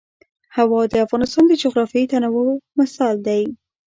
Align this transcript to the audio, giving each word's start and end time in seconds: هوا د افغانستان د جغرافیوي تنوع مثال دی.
هوا 0.55 0.81
د 0.93 0.95
افغانستان 1.05 1.43
د 1.47 1.53
جغرافیوي 1.63 2.07
تنوع 2.11 2.49
مثال 2.79 3.15
دی. 3.27 3.41